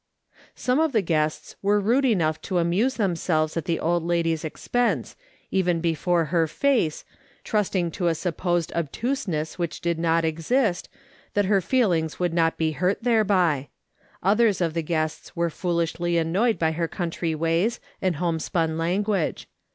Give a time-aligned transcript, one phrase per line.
[0.55, 5.15] Some of the guests were rude enough to amuse themselves at the old lady's expense,
[5.51, 7.05] even before her face,
[7.43, 10.89] trusting to a supposed obtuseness, which did not exist,
[11.35, 13.67] that her feelings would not be hurt thereby;
[14.23, 19.47] others of the guests were foolishly annoyed by her country ways and homespun language.